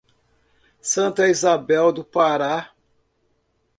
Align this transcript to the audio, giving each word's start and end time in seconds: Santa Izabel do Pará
Santa 0.81 1.29
Izabel 1.29 1.91
do 1.91 2.03
Pará 2.03 2.71